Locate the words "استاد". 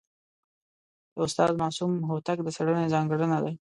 1.25-1.51